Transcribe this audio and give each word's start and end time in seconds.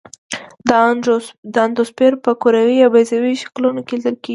دا 0.69 0.79
اندوسپور 1.65 2.13
په 2.25 2.31
کروي 2.41 2.75
یا 2.81 2.87
بیضوي 2.93 3.33
شکلونو 3.41 3.79
لیدل 3.89 4.15
کیږي. 4.21 4.29